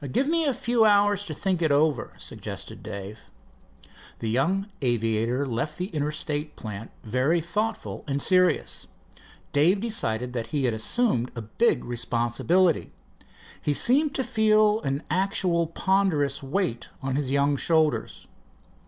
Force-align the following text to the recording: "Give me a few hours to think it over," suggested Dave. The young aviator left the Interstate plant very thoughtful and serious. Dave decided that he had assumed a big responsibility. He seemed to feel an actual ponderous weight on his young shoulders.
"Give 0.11 0.27
me 0.27 0.45
a 0.47 0.53
few 0.55 0.83
hours 0.83 1.25
to 1.27 1.33
think 1.35 1.61
it 1.61 1.71
over," 1.71 2.11
suggested 2.17 2.81
Dave. 2.81 3.29
The 4.17 4.31
young 4.31 4.65
aviator 4.81 5.45
left 5.45 5.77
the 5.77 5.89
Interstate 5.89 6.55
plant 6.55 6.89
very 7.03 7.39
thoughtful 7.39 8.03
and 8.07 8.19
serious. 8.19 8.87
Dave 9.53 9.79
decided 9.79 10.33
that 10.33 10.47
he 10.47 10.65
had 10.65 10.73
assumed 10.73 11.29
a 11.35 11.43
big 11.43 11.85
responsibility. 11.85 12.91
He 13.61 13.75
seemed 13.75 14.15
to 14.15 14.23
feel 14.23 14.81
an 14.81 15.03
actual 15.11 15.67
ponderous 15.67 16.41
weight 16.41 16.89
on 17.03 17.15
his 17.15 17.29
young 17.29 17.55
shoulders. 17.55 18.25